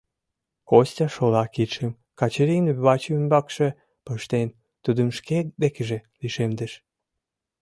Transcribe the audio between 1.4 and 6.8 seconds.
кидшым Качырийын вачӱмбакше пыштен, тудым шке декыже лишемдыш.